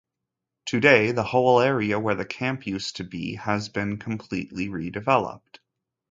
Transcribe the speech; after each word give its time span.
Today, 0.65 1.11
the 1.11 1.21
whole 1.25 1.59
area 1.61 1.99
where 1.99 2.15
the 2.15 2.25
camp 2.25 2.65
used 2.65 2.95
to 2.95 3.03
be 3.03 3.35
has 3.35 3.69
been 3.69 3.97
completely 3.99 4.67
redeveloped. 4.67 5.59